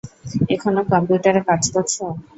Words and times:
এখনো 0.53 0.81
কম্পিউটারে 0.91 1.41
কাজ 1.49 1.63
করছো? 1.73 2.03